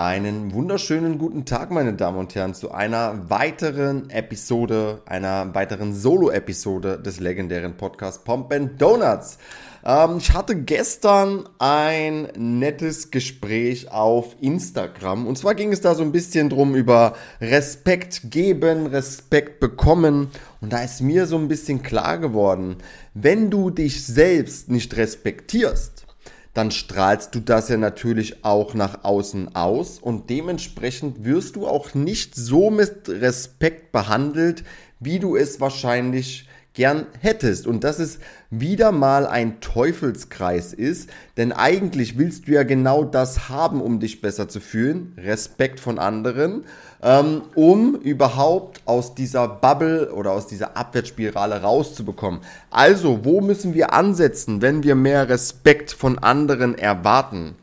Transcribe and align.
Einen 0.00 0.54
wunderschönen 0.54 1.18
guten 1.18 1.44
Tag, 1.44 1.70
meine 1.70 1.92
Damen 1.92 2.16
und 2.16 2.34
Herren, 2.34 2.54
zu 2.54 2.72
einer 2.72 3.28
weiteren 3.28 4.08
Episode, 4.08 5.02
einer 5.04 5.54
weiteren 5.54 5.92
Solo-Episode 5.94 6.98
des 6.98 7.20
legendären 7.20 7.76
Podcasts 7.76 8.24
Pomp 8.24 8.50
and 8.50 8.80
Donuts. 8.80 9.36
Ähm, 9.84 10.16
ich 10.16 10.32
hatte 10.32 10.56
gestern 10.56 11.46
ein 11.58 12.28
nettes 12.34 13.10
Gespräch 13.10 13.92
auf 13.92 14.36
Instagram 14.40 15.26
und 15.26 15.36
zwar 15.36 15.54
ging 15.54 15.70
es 15.70 15.82
da 15.82 15.94
so 15.94 16.02
ein 16.02 16.12
bisschen 16.12 16.48
drum 16.48 16.76
über 16.76 17.14
Respekt 17.42 18.30
geben, 18.30 18.86
Respekt 18.86 19.60
bekommen 19.60 20.28
und 20.62 20.72
da 20.72 20.82
ist 20.82 21.02
mir 21.02 21.26
so 21.26 21.36
ein 21.36 21.48
bisschen 21.48 21.82
klar 21.82 22.16
geworden, 22.16 22.76
wenn 23.12 23.50
du 23.50 23.68
dich 23.68 24.06
selbst 24.06 24.70
nicht 24.70 24.96
respektierst, 24.96 26.06
dann 26.54 26.70
strahlst 26.70 27.34
du 27.34 27.40
das 27.40 27.68
ja 27.68 27.76
natürlich 27.76 28.44
auch 28.44 28.74
nach 28.74 29.04
außen 29.04 29.54
aus. 29.54 29.98
Und 29.98 30.30
dementsprechend 30.30 31.24
wirst 31.24 31.56
du 31.56 31.66
auch 31.66 31.94
nicht 31.94 32.34
so 32.34 32.70
mit 32.70 33.08
Respekt 33.08 33.92
behandelt, 33.92 34.64
wie 34.98 35.18
du 35.18 35.36
es 35.36 35.60
wahrscheinlich 35.60 36.48
gern 36.74 37.06
hättest. 37.20 37.66
Und 37.66 37.84
dass 37.84 37.98
es 37.98 38.18
wieder 38.50 38.92
mal 38.92 39.26
ein 39.26 39.60
Teufelskreis 39.60 40.72
ist, 40.72 41.10
denn 41.36 41.52
eigentlich 41.52 42.18
willst 42.18 42.48
du 42.48 42.52
ja 42.52 42.62
genau 42.62 43.04
das 43.04 43.48
haben, 43.48 43.80
um 43.80 44.00
dich 44.00 44.20
besser 44.20 44.48
zu 44.48 44.60
fühlen, 44.60 45.14
Respekt 45.16 45.80
von 45.80 45.98
anderen, 45.98 46.64
ähm, 47.02 47.42
um 47.54 47.94
überhaupt 47.96 48.82
aus 48.84 49.14
dieser 49.14 49.48
Bubble 49.48 50.12
oder 50.12 50.32
aus 50.32 50.46
dieser 50.46 50.76
Abwärtsspirale 50.76 51.62
rauszubekommen. 51.62 52.40
Also, 52.70 53.24
wo 53.24 53.40
müssen 53.40 53.74
wir 53.74 53.92
ansetzen, 53.92 54.62
wenn 54.62 54.82
wir 54.82 54.94
mehr 54.94 55.28
Respekt 55.28 55.92
von 55.92 56.18
anderen 56.18 56.76
erwarten? 56.76 57.56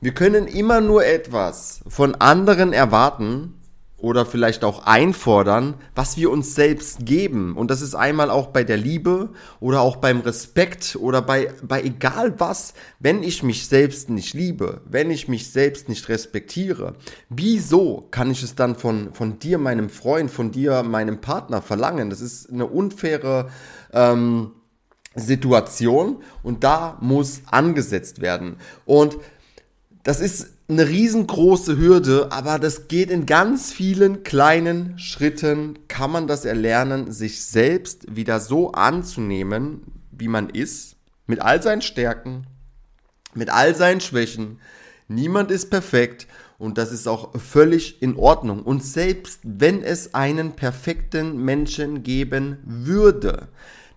Wir 0.00 0.14
können 0.14 0.48
immer 0.48 0.80
nur 0.80 1.06
etwas 1.06 1.80
von 1.86 2.16
anderen 2.16 2.72
erwarten, 2.72 3.54
oder 4.02 4.26
vielleicht 4.26 4.64
auch 4.64 4.84
einfordern, 4.84 5.74
was 5.94 6.16
wir 6.16 6.30
uns 6.32 6.56
selbst 6.56 7.06
geben. 7.06 7.56
Und 7.56 7.70
das 7.70 7.80
ist 7.80 7.94
einmal 7.94 8.30
auch 8.30 8.48
bei 8.48 8.64
der 8.64 8.76
Liebe 8.76 9.30
oder 9.60 9.80
auch 9.80 9.96
beim 9.96 10.20
Respekt 10.20 10.96
oder 11.00 11.22
bei, 11.22 11.54
bei 11.62 11.82
egal 11.82 12.34
was, 12.38 12.74
wenn 12.98 13.22
ich 13.22 13.44
mich 13.44 13.68
selbst 13.68 14.10
nicht 14.10 14.34
liebe, 14.34 14.80
wenn 14.90 15.12
ich 15.12 15.28
mich 15.28 15.52
selbst 15.52 15.88
nicht 15.88 16.08
respektiere, 16.08 16.94
wieso 17.28 18.08
kann 18.10 18.32
ich 18.32 18.42
es 18.42 18.56
dann 18.56 18.74
von, 18.74 19.14
von 19.14 19.38
dir, 19.38 19.58
meinem 19.58 19.88
Freund, 19.88 20.32
von 20.32 20.50
dir, 20.50 20.82
meinem 20.82 21.20
Partner 21.20 21.62
verlangen? 21.62 22.10
Das 22.10 22.20
ist 22.20 22.52
eine 22.52 22.66
unfaire 22.66 23.50
ähm, 23.92 24.50
Situation 25.14 26.24
und 26.42 26.64
da 26.64 26.98
muss 27.00 27.42
angesetzt 27.46 28.20
werden. 28.20 28.56
Und 28.84 29.16
das 30.02 30.20
ist 30.20 30.51
eine 30.68 30.88
riesengroße 30.88 31.76
Hürde, 31.76 32.28
aber 32.30 32.58
das 32.58 32.88
geht 32.88 33.10
in 33.10 33.26
ganz 33.26 33.72
vielen 33.72 34.22
kleinen 34.22 34.98
Schritten, 34.98 35.78
kann 35.88 36.10
man 36.10 36.26
das 36.26 36.44
erlernen, 36.44 37.10
sich 37.10 37.44
selbst 37.44 38.16
wieder 38.16 38.40
so 38.40 38.72
anzunehmen, 38.72 39.82
wie 40.10 40.28
man 40.28 40.48
ist, 40.48 40.96
mit 41.26 41.40
all 41.40 41.62
seinen 41.62 41.82
Stärken, 41.82 42.46
mit 43.34 43.50
all 43.50 43.74
seinen 43.74 44.00
Schwächen. 44.00 44.60
Niemand 45.08 45.50
ist 45.50 45.68
perfekt 45.68 46.26
und 46.58 46.78
das 46.78 46.92
ist 46.92 47.08
auch 47.08 47.38
völlig 47.38 48.00
in 48.00 48.16
Ordnung. 48.16 48.62
Und 48.62 48.84
selbst 48.84 49.40
wenn 49.42 49.82
es 49.82 50.14
einen 50.14 50.52
perfekten 50.52 51.36
Menschen 51.44 52.02
geben 52.02 52.58
würde, 52.64 53.48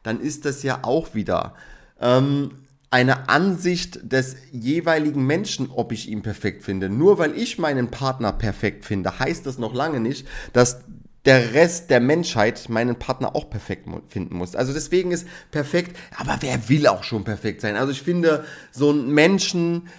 dann 0.03 0.19
ist 0.19 0.45
das 0.45 0.63
ja 0.63 0.79
auch 0.83 1.13
wieder 1.13 1.53
ähm, 1.99 2.51
eine 2.95 3.27
Ansicht 3.27 4.09
des 4.09 4.37
jeweiligen 4.53 5.27
Menschen, 5.27 5.69
ob 5.69 5.91
ich 5.91 6.07
ihn 6.07 6.21
perfekt 6.21 6.63
finde. 6.63 6.87
Nur 6.87 7.17
weil 7.17 7.37
ich 7.37 7.59
meinen 7.59 7.91
Partner 7.91 8.31
perfekt 8.31 8.85
finde, 8.85 9.19
heißt 9.19 9.45
das 9.45 9.57
noch 9.57 9.73
lange 9.73 9.99
nicht, 9.99 10.25
dass 10.53 10.79
der 11.25 11.53
Rest 11.53 11.89
der 11.89 11.99
Menschheit 11.99 12.69
meinen 12.69 12.95
Partner 12.95 13.35
auch 13.35 13.49
perfekt 13.49 13.89
finden 14.07 14.37
muss. 14.37 14.55
Also 14.55 14.71
deswegen 14.71 15.11
ist 15.11 15.27
perfekt, 15.51 15.97
aber 16.15 16.37
wer 16.39 16.69
will 16.69 16.87
auch 16.87 17.03
schon 17.03 17.25
perfekt 17.25 17.59
sein? 17.59 17.75
Also 17.75 17.91
ich 17.91 18.01
finde, 18.01 18.45
so 18.71 18.91
einen 18.91 19.09
Menschen 19.09 19.89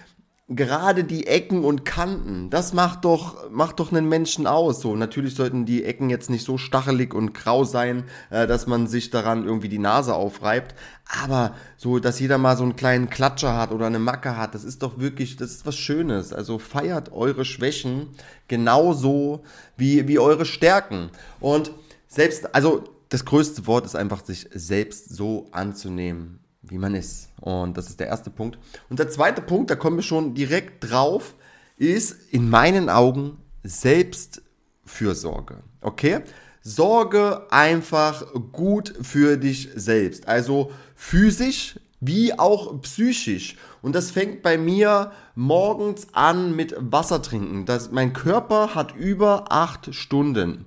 gerade 0.49 1.03
die 1.03 1.27
Ecken 1.27 1.65
und 1.65 1.83
Kanten, 1.83 2.49
das 2.49 2.73
macht 2.73 3.03
doch, 3.03 3.49
macht 3.49 3.79
doch 3.79 3.91
einen 3.91 4.07
Menschen 4.07 4.47
aus. 4.47 4.79
So, 4.79 4.95
natürlich 4.95 5.35
sollten 5.35 5.65
die 5.65 5.83
Ecken 5.83 6.09
jetzt 6.09 6.29
nicht 6.29 6.45
so 6.45 6.57
stachelig 6.57 7.13
und 7.13 7.33
grau 7.33 7.65
sein, 7.65 8.05
äh, 8.29 8.47
dass 8.47 8.65
man 8.65 8.87
sich 8.87 9.09
daran 9.09 9.43
irgendwie 9.43 9.67
die 9.67 9.79
Nase 9.79 10.13
aufreibt. 10.15 10.73
Aber 11.21 11.53
so, 11.75 11.99
dass 11.99 12.19
jeder 12.19 12.37
mal 12.37 12.55
so 12.55 12.63
einen 12.63 12.77
kleinen 12.77 13.09
Klatscher 13.09 13.57
hat 13.57 13.71
oder 13.71 13.87
eine 13.87 13.99
Macke 13.99 14.37
hat, 14.37 14.55
das 14.55 14.63
ist 14.63 14.83
doch 14.83 14.97
wirklich, 14.99 15.35
das 15.35 15.51
ist 15.51 15.65
was 15.65 15.75
Schönes. 15.75 16.31
Also 16.31 16.59
feiert 16.59 17.11
eure 17.11 17.43
Schwächen 17.43 18.07
genauso 18.47 19.43
wie, 19.75 20.07
wie 20.07 20.19
eure 20.19 20.45
Stärken. 20.45 21.09
Und 21.41 21.71
selbst, 22.07 22.55
also 22.55 22.85
das 23.09 23.25
größte 23.25 23.67
Wort 23.67 23.85
ist 23.85 23.95
einfach, 23.95 24.23
sich 24.23 24.49
selbst 24.53 25.09
so 25.09 25.47
anzunehmen 25.51 26.39
wie 26.69 26.77
man 26.77 26.95
ist. 26.95 27.29
Und 27.39 27.77
das 27.77 27.89
ist 27.89 27.99
der 27.99 28.07
erste 28.07 28.29
Punkt. 28.29 28.57
Und 28.89 28.99
der 28.99 29.09
zweite 29.09 29.41
Punkt, 29.41 29.69
da 29.69 29.75
kommen 29.75 29.97
wir 29.97 30.03
schon 30.03 30.33
direkt 30.33 30.89
drauf, 30.89 31.35
ist 31.77 32.15
in 32.31 32.49
meinen 32.49 32.89
Augen 32.89 33.37
Selbstfürsorge. 33.63 35.57
Okay? 35.81 36.21
Sorge 36.61 37.47
einfach 37.51 38.25
gut 38.51 38.93
für 39.01 39.37
dich 39.37 39.69
selbst. 39.75 40.27
Also 40.27 40.71
physisch 40.95 41.79
wie 41.99 42.37
auch 42.37 42.81
psychisch. 42.81 43.55
Und 43.81 43.95
das 43.95 44.11
fängt 44.11 44.43
bei 44.43 44.57
mir 44.57 45.11
morgens 45.35 46.07
an 46.13 46.55
mit 46.55 46.75
Wasser 46.77 47.21
trinken. 47.21 47.65
Das, 47.65 47.91
mein 47.91 48.13
Körper 48.13 48.75
hat 48.75 48.95
über 48.95 49.51
acht 49.51 49.93
Stunden, 49.95 50.65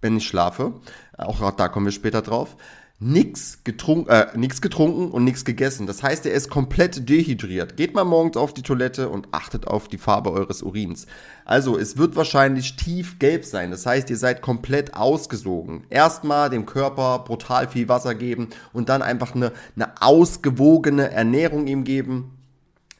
wenn 0.00 0.16
ich 0.16 0.26
schlafe. 0.26 0.74
Auch 1.18 1.50
da 1.52 1.68
kommen 1.68 1.86
wir 1.86 1.92
später 1.92 2.22
drauf 2.22 2.56
nichts 3.02 3.64
getrunken, 3.64 4.10
äh, 4.10 4.26
nix 4.36 4.60
getrunken 4.60 5.10
und 5.10 5.24
nichts 5.24 5.46
gegessen. 5.46 5.86
Das 5.86 6.02
heißt, 6.02 6.26
er 6.26 6.32
ist 6.32 6.50
komplett 6.50 7.08
dehydriert. 7.08 7.78
Geht 7.78 7.94
mal 7.94 8.04
morgens 8.04 8.36
auf 8.36 8.52
die 8.52 8.62
Toilette 8.62 9.08
und 9.08 9.28
achtet 9.32 9.66
auf 9.66 9.88
die 9.88 9.96
Farbe 9.96 10.30
eures 10.30 10.62
Urins. 10.62 11.06
Also, 11.46 11.78
es 11.78 11.96
wird 11.96 12.14
wahrscheinlich 12.14 12.76
tiefgelb 12.76 13.46
sein. 13.46 13.70
Das 13.70 13.86
heißt, 13.86 14.10
ihr 14.10 14.18
seid 14.18 14.42
komplett 14.42 14.94
ausgesogen. 14.94 15.84
Erstmal 15.88 16.50
dem 16.50 16.66
Körper 16.66 17.20
brutal 17.20 17.68
viel 17.68 17.88
Wasser 17.88 18.14
geben 18.14 18.50
und 18.74 18.90
dann 18.90 19.00
einfach 19.00 19.34
eine, 19.34 19.52
eine 19.74 20.02
ausgewogene 20.02 21.10
Ernährung 21.10 21.66
ihm 21.66 21.84
geben 21.84 22.36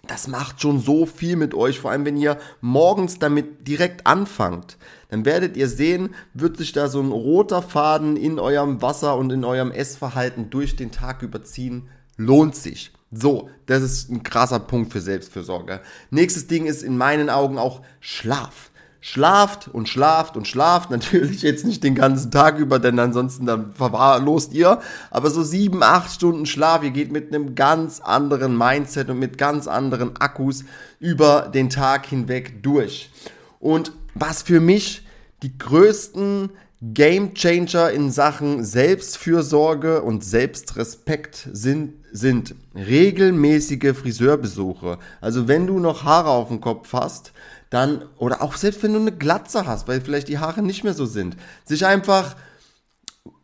das 0.06 0.28
macht 0.28 0.61
schon 0.61 0.81
so 0.81 1.06
viel 1.06 1.37
mit 1.37 1.55
euch, 1.55 1.78
vor 1.78 1.91
allem 1.91 2.05
wenn 2.05 2.16
ihr 2.16 2.38
morgens 2.61 3.19
damit 3.19 3.69
direkt 3.69 4.06
anfangt. 4.06 4.78
Dann 5.09 5.25
werdet 5.25 5.56
ihr 5.56 5.69
sehen, 5.69 6.15
wird 6.34 6.56
sich 6.56 6.72
da 6.72 6.88
so 6.88 7.00
ein 7.00 7.12
roter 7.12 7.62
Faden 7.62 8.16
in 8.16 8.38
eurem 8.38 8.81
Wasser 8.83 9.16
und 9.16 9.31
in 9.31 9.44
eurem 9.44 9.71
Essverhalten 9.71 10.50
durch 10.50 10.77
den 10.77 10.91
Tag 10.91 11.22
überziehen. 11.22 11.88
Lohnt 12.16 12.56
sich. 12.56 12.93
So, 13.12 13.50
das 13.66 13.83
ist 13.83 14.11
ein 14.11 14.22
krasser 14.22 14.61
Punkt 14.61 14.93
für 14.93 15.00
Selbstfürsorge. 15.00 15.81
Nächstes 16.11 16.47
Ding 16.47 16.67
ist 16.67 16.82
in 16.82 16.97
meinen 16.97 17.28
Augen 17.28 17.59
auch 17.59 17.82
Schlaf 17.99 18.69
schlaft 19.00 19.69
und 19.69 19.88
schlaft 19.88 20.37
und 20.37 20.47
schlaft. 20.47 20.91
Natürlich 20.91 21.43
jetzt 21.43 21.65
nicht 21.65 21.83
den 21.83 21.94
ganzen 21.94 22.31
Tag 22.31 22.59
über, 22.59 22.78
denn 22.78 22.99
ansonsten 22.99 23.47
dann 23.47 23.72
verwahrlost 23.72 24.53
ihr. 24.53 24.81
Aber 25.11 25.31
so 25.31 25.43
sieben, 25.43 25.83
acht 25.83 26.12
Stunden 26.12 26.47
Schlaf. 26.47 26.83
Ihr 26.83 26.91
geht 26.91 27.12
mit 27.12 27.34
einem 27.34 27.55
ganz 27.55 28.00
anderen 28.00 28.56
Mindset 28.56 29.11
und 29.11 29.19
mit 29.19 29.38
ganz 29.38 29.66
anderen 29.66 30.16
Akkus 30.16 30.65
über 30.99 31.50
den 31.53 31.71
Tag 31.71 32.06
hinweg 32.06 32.62
durch. 32.62 33.11
Und 33.59 33.93
was 34.15 34.43
für 34.43 34.61
mich 34.61 35.03
die 35.42 35.56
größten 35.56 36.50
Game 36.82 37.34
Changer 37.34 37.90
in 37.90 38.10
Sachen 38.10 38.64
Selbstfürsorge 38.64 40.02
und 40.02 40.24
Selbstrespekt 40.24 41.48
sind, 41.52 41.94
sind 42.10 42.54
regelmäßige 42.74 43.94
Friseurbesuche. 43.94 44.98
Also 45.20 45.46
wenn 45.46 45.66
du 45.66 45.78
noch 45.78 46.04
Haare 46.04 46.30
auf 46.30 46.48
dem 46.48 46.60
Kopf 46.60 46.92
hast, 46.94 47.32
dann, 47.68 48.04
oder 48.16 48.42
auch 48.42 48.56
selbst 48.56 48.82
wenn 48.82 48.94
du 48.94 49.00
eine 49.00 49.12
Glatze 49.12 49.66
hast, 49.66 49.88
weil 49.88 50.00
vielleicht 50.00 50.28
die 50.28 50.38
Haare 50.38 50.62
nicht 50.62 50.82
mehr 50.82 50.94
so 50.94 51.04
sind, 51.04 51.37
sich 51.64 51.84
einfach 51.84 52.34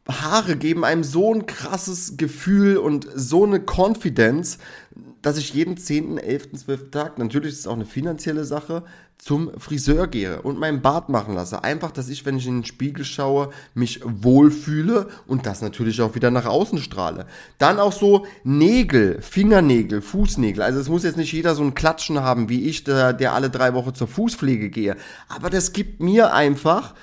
Haare 0.09 0.57
geben 0.57 0.85
einem 0.85 1.05
so 1.05 1.35
ein 1.35 1.47
krasses 1.47 2.17
Gefühl 2.17 2.77
und 2.77 3.07
so 3.15 3.45
eine 3.45 3.61
Confidence, 3.61 4.59
dass 5.27 5.39
ich 5.39 5.53
jeden 5.55 5.77
10., 5.77 6.19
11., 6.19 6.53
12. 6.53 6.91
Tag, 6.93 7.19
natürlich 7.19 7.55
ist 7.55 7.59
es 7.59 7.67
auch 7.67 7.73
eine 7.73 7.85
finanzielle 7.85 8.45
Sache, 8.45 8.85
zum 9.19 9.51
Friseur 9.59 10.07
gehe 10.07 10.41
und 10.43 10.57
meinen 10.57 10.83
Bart 10.83 11.09
machen 11.09 11.35
lasse. 11.35 11.65
Einfach, 11.65 11.91
dass 11.91 12.09
ich, 12.09 12.25
wenn 12.25 12.37
ich 12.37 12.47
in 12.47 12.59
den 12.59 12.65
Spiegel 12.65 13.05
schaue, 13.05 13.51
mich 13.75 14.03
wohlfühle 14.05 15.09
und 15.27 15.45
das 15.45 15.63
natürlich 15.63 16.01
auch 16.01 16.15
wieder 16.15 16.31
nach 16.31 16.47
außen 16.47 16.79
strahle. 16.79 17.27
Dann 17.59 17.81
auch 17.81 17.91
so 17.91 18.25
Nägel, 18.45 19.21
Fingernägel, 19.21 20.01
Fußnägel. 20.01 20.63
Also 20.63 20.79
es 20.79 20.89
muss 20.89 21.03
jetzt 21.03 21.17
nicht 21.17 21.33
jeder 21.33 21.57
so 21.57 21.65
ein 21.65 21.75
Klatschen 21.75 22.21
haben 22.21 22.49
wie 22.49 22.63
ich, 22.69 22.85
der, 22.85 23.13
der 23.13 23.33
alle 23.33 23.51
drei 23.51 23.75
Wochen 23.75 23.97
zur 23.97 24.07
Fußpflege 24.07 24.71
gehe. 24.71 24.97
Aber 25.29 25.51
das 25.51 25.73
gibt 25.73 26.01
mir 26.01 26.35
einfach, 26.35 26.95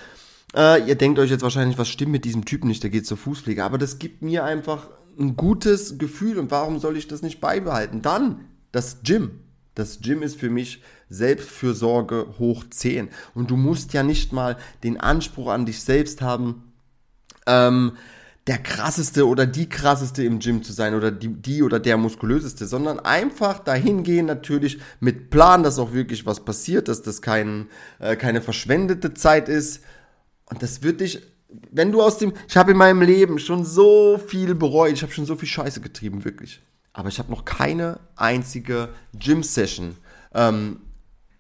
äh, 0.56 0.82
ihr 0.88 0.96
denkt 0.96 1.20
euch 1.20 1.30
jetzt 1.30 1.44
wahrscheinlich, 1.44 1.78
was 1.78 1.90
stimmt 1.90 2.14
mit 2.14 2.24
diesem 2.24 2.46
Typen 2.46 2.70
nicht, 2.70 2.84
der 2.84 2.90
geht 2.90 3.06
zur 3.06 3.18
Fußpflege. 3.18 3.66
Aber 3.66 3.78
das 3.78 4.00
gibt 4.00 4.22
mir 4.22 4.46
einfach 4.46 4.88
ein 5.20 5.36
gutes 5.36 5.98
Gefühl 5.98 6.40
und 6.40 6.52
warum 6.52 6.80
soll 6.80 6.98
ich 6.98 7.08
das 7.08 7.22
nicht 7.22 7.42
beibehalten? 7.42 8.02
Dann 8.02 8.46
das 8.72 9.04
Gym. 9.04 9.40
Das 9.76 10.02
Gym 10.02 10.22
ist 10.22 10.40
für 10.40 10.50
mich 10.50 10.84
Selbstfürsorge 11.10 12.36
hoch 12.38 12.64
10. 12.70 13.10
Und 13.34 13.50
du 13.50 13.56
musst 13.56 13.94
ja 13.94 14.04
nicht 14.04 14.32
mal 14.32 14.58
den 14.84 15.00
Anspruch 15.00 15.48
an 15.48 15.66
dich 15.66 15.82
selbst 15.82 16.22
haben, 16.22 16.74
ähm, 17.48 17.94
der 18.48 18.58
krasseste 18.58 19.26
oder 19.28 19.46
die 19.46 19.70
krasseste 19.70 20.24
im 20.24 20.40
Gym 20.40 20.64
zu 20.64 20.74
sein 20.74 20.96
oder 20.96 21.12
die, 21.12 21.30
die 21.30 21.64
oder 21.64 21.80
der 21.80 21.96
muskulöseste, 21.96 22.66
sondern 22.68 23.00
einfach 23.00 23.60
dahin 23.60 24.04
gehen, 24.04 24.26
natürlich 24.26 24.80
mit 25.00 25.30
Plan, 25.30 25.64
dass 25.64 25.80
auch 25.80 25.94
wirklich 25.94 26.26
was 26.26 26.44
passiert, 26.44 26.90
dass 26.90 27.02
das 27.02 27.22
kein, 27.22 27.68
äh, 28.00 28.18
keine 28.18 28.42
verschwendete 28.42 29.14
Zeit 29.14 29.48
ist. 29.48 29.82
Und 30.50 30.62
das 30.62 30.84
wird 30.84 31.00
dich, 31.00 31.22
wenn 31.72 31.92
du 31.92 32.02
aus 32.02 32.18
dem, 32.18 32.34
ich 32.48 32.58
habe 32.58 32.72
in 32.72 32.78
meinem 32.78 33.02
Leben 33.02 33.40
schon 33.40 33.66
so 33.66 34.18
viel 34.18 34.56
bereut, 34.56 34.94
ich 34.94 35.04
habe 35.04 35.12
schon 35.12 35.26
so 35.26 35.36
viel 35.36 35.48
Scheiße 35.48 35.82
getrieben, 35.82 36.26
wirklich. 36.26 36.62
Aber 36.94 37.10
ich 37.10 37.20
habe 37.20 37.32
noch 37.32 37.46
keine 37.46 38.00
einzige 38.16 38.90
Gym-Session 39.14 39.98
ähm, 40.34 40.82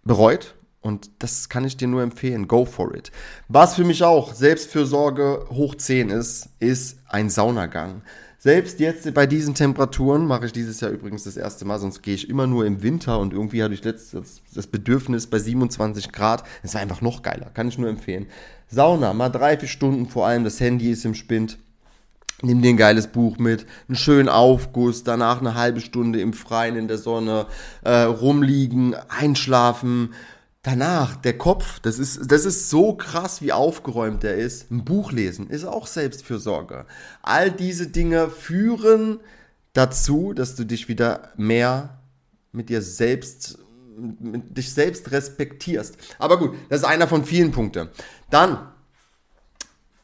bereut 0.04 0.56
und 0.82 1.12
das 1.20 1.48
kann 1.50 1.66
ich 1.66 1.78
dir 1.78 1.88
nur 1.88 2.02
empfehlen. 2.02 2.48
Go 2.48 2.66
for 2.66 2.94
it. 2.96 3.12
Was 3.48 3.76
für 3.76 3.86
mich 3.86 4.04
auch 4.04 4.34
Selbstfürsorge 4.34 5.48
hoch 5.50 5.76
10 5.76 6.10
ist, 6.10 6.50
ist 6.60 7.00
ein 7.08 7.30
Saunagang. 7.30 8.02
Selbst 8.44 8.82
jetzt 8.82 9.14
bei 9.14 9.26
diesen 9.26 9.56
Temperaturen 9.56 10.28
mache 10.28 10.48
ich 10.48 10.52
dieses 10.52 10.82
Jahr 10.82 10.92
übrigens 10.92 11.24
das 11.24 11.38
erste 11.38 11.64
Mal, 11.64 11.80
sonst 11.80 12.02
gehe 12.02 12.14
ich 12.16 12.30
immer 12.30 12.46
nur 12.46 12.66
im 12.66 12.84
Winter 12.84 13.20
und 13.20 13.32
irgendwie 13.32 13.64
hatte 13.64 13.74
ich 13.74 13.86
letztens 13.86 14.42
das 14.54 14.68
Bedürfnis 14.68 15.28
bei 15.28 15.40
27 15.40 16.12
Grad. 16.12 16.44
Es 16.62 16.74
war 16.74 16.82
einfach 16.82 17.00
noch 17.00 17.22
geiler, 17.22 17.52
kann 17.54 17.70
ich 17.70 17.78
nur 17.78 17.88
empfehlen. 17.88 18.28
Sauna, 18.74 19.14
mal 19.14 19.30
drei, 19.30 19.58
vier 19.58 19.70
Stunden, 19.70 20.08
vor 20.08 20.28
allem 20.28 20.44
das 20.44 20.60
Handy 20.60 20.92
ist 20.92 21.06
im 21.06 21.16
Spind. 21.16 21.58
Nimm 22.42 22.62
dir 22.62 22.70
ein 22.70 22.78
geiles 22.78 23.08
Buch 23.08 23.38
mit, 23.38 23.66
einen 23.88 23.96
schönen 23.96 24.28
Aufguss, 24.28 25.04
danach 25.04 25.40
eine 25.40 25.56
halbe 25.56 25.80
Stunde 25.80 26.20
im 26.20 26.34
Freien 26.34 26.76
in 26.76 26.88
der 26.88 26.98
Sonne 26.98 27.46
äh, 27.84 28.02
rumliegen, 28.02 28.96
einschlafen, 29.08 30.14
Danach, 30.66 31.18
der 31.18 31.38
Kopf, 31.38 31.82
das 31.82 32.00
ist, 32.00 32.32
das 32.32 32.46
ist 32.46 32.70
so 32.70 32.94
krass, 32.94 33.42
wie 33.42 33.52
aufgeräumt 33.52 34.24
der 34.24 34.38
ist. 34.38 34.72
Ein 34.72 34.86
Buch 34.86 35.12
lesen 35.12 35.50
ist 35.50 35.66
auch 35.66 35.88
Selbstfürsorge. 35.88 36.86
All 37.22 37.52
diese 37.52 37.88
Dinge 37.88 38.30
führen 38.30 39.20
dazu, 39.74 40.32
dass 40.32 40.56
du 40.56 40.64
dich 40.64 40.88
wieder 40.88 41.34
mehr 41.36 42.00
mit 42.54 42.70
dir 42.70 42.82
selbst, 42.82 43.58
dich 43.98 44.74
selbst 44.74 45.12
respektierst. 45.12 45.98
Aber 46.20 46.40
gut, 46.40 46.56
das 46.70 46.82
ist 46.82 46.88
einer 46.88 47.08
von 47.08 47.26
vielen 47.26 47.52
Punkten. 47.52 47.90
Dann, 48.30 48.72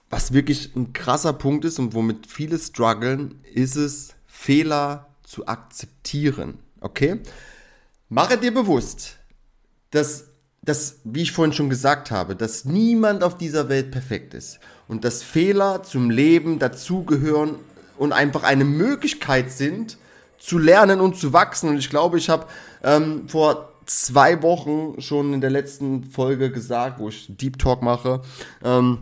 was 0.10 0.34
wirklich 0.34 0.76
ein 0.76 0.94
krasser 0.94 1.34
Punkt 1.34 1.66
ist 1.66 1.80
und 1.80 1.94
womit 1.94 2.28
viele 2.28 2.58
strugglen, 2.60 3.44
ist 3.54 3.76
es, 3.76 4.16
Fehler 4.28 5.08
zu 5.24 5.48
akzeptieren. 5.48 6.60
Okay? 6.82 7.20
Mache 8.10 8.38
dir 8.38 8.54
bewusst, 8.54 9.18
dass 9.92 10.30
dass, 10.62 11.00
wie 11.04 11.22
ich 11.22 11.32
vorhin 11.32 11.54
schon 11.54 11.70
gesagt 11.70 12.12
habe, 12.12 12.36
dass 12.36 12.66
niemand 12.66 13.24
auf 13.24 13.38
dieser 13.38 13.70
Welt 13.70 13.92
perfekt 13.92 14.34
ist 14.34 14.60
und 14.88 15.04
dass 15.04 15.24
Fehler 15.24 15.84
zum 15.84 16.10
Leben 16.10 16.60
dazugehören 16.60 17.56
und 17.98 18.14
einfach 18.14 18.44
eine 18.44 18.66
Möglichkeit 18.66 19.52
sind, 19.52 19.98
zu 20.38 20.58
lernen 20.58 21.02
und 21.02 21.18
zu 21.18 21.34
wachsen. 21.34 21.70
Und 21.70 21.78
ich 21.78 21.90
glaube, 21.90 22.18
ich 22.18 22.30
habe 22.30 22.46
ähm, 22.84 23.28
vor 23.28 23.74
zwei 23.90 24.42
Wochen 24.44 25.02
schon 25.02 25.34
in 25.34 25.42
der 25.42 25.50
letzten 25.50 26.04
Folge 26.04 26.52
gesagt, 26.52 27.00
wo 27.00 27.10
ich 27.10 27.26
Deep 27.38 27.58
Talk 27.58 27.82
mache, 27.82 28.22
ähm, 28.64 29.00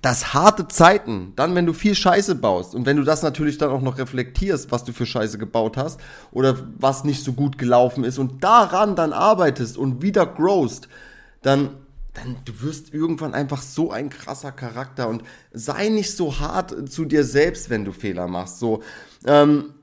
dass 0.00 0.32
harte 0.32 0.68
Zeiten, 0.68 1.34
dann 1.36 1.54
wenn 1.54 1.66
du 1.66 1.74
viel 1.74 1.94
Scheiße 1.94 2.34
baust 2.36 2.74
und 2.74 2.86
wenn 2.86 2.96
du 2.96 3.02
das 3.02 3.22
natürlich 3.22 3.58
dann 3.58 3.70
auch 3.70 3.82
noch 3.82 3.98
reflektierst, 3.98 4.72
was 4.72 4.84
du 4.84 4.92
für 4.92 5.04
Scheiße 5.04 5.36
gebaut 5.36 5.76
hast 5.76 6.00
oder 6.32 6.56
was 6.78 7.04
nicht 7.04 7.22
so 7.22 7.34
gut 7.34 7.58
gelaufen 7.58 8.04
ist 8.04 8.18
und 8.18 8.42
daran 8.42 8.96
dann 8.96 9.12
arbeitest 9.12 9.76
und 9.76 10.00
wieder 10.00 10.24
growst, 10.24 10.88
dann 11.42 11.70
dann 12.14 12.36
du 12.44 12.62
wirst 12.62 12.92
irgendwann 12.92 13.34
einfach 13.34 13.62
so 13.62 13.92
ein 13.92 14.10
krasser 14.10 14.50
Charakter 14.50 15.08
und 15.08 15.22
sei 15.52 15.90
nicht 15.90 16.16
so 16.16 16.40
hart 16.40 16.90
zu 16.90 17.04
dir 17.04 17.22
selbst, 17.22 17.70
wenn 17.70 17.84
du 17.84 17.92
Fehler 17.92 18.26
machst. 18.26 18.58
So, 18.58 18.82
ähm, 19.26 19.74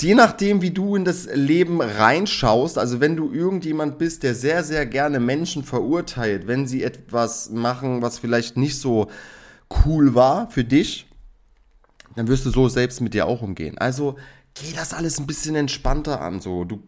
je 0.00 0.14
nachdem, 0.14 0.62
wie 0.62 0.70
du 0.70 0.96
in 0.96 1.04
das 1.04 1.26
Leben 1.32 1.80
reinschaust, 1.80 2.78
also 2.78 3.00
wenn 3.00 3.16
du 3.16 3.32
irgendjemand 3.32 3.98
bist, 3.98 4.22
der 4.22 4.34
sehr, 4.34 4.62
sehr 4.62 4.86
gerne 4.86 5.20
Menschen 5.20 5.64
verurteilt, 5.64 6.46
wenn 6.46 6.66
sie 6.66 6.82
etwas 6.82 7.50
machen, 7.50 8.02
was 8.02 8.18
vielleicht 8.18 8.56
nicht 8.56 8.78
so 8.78 9.10
cool 9.84 10.14
war 10.14 10.50
für 10.50 10.64
dich, 10.64 11.06
dann 12.14 12.28
wirst 12.28 12.46
du 12.46 12.50
so 12.50 12.68
selbst 12.68 13.00
mit 13.00 13.14
dir 13.14 13.26
auch 13.26 13.42
umgehen. 13.42 13.78
Also 13.78 14.16
geh 14.54 14.72
das 14.74 14.92
alles 14.92 15.18
ein 15.18 15.26
bisschen 15.26 15.56
entspannter 15.56 16.20
an. 16.20 16.40
So, 16.40 16.64
du, 16.64 16.82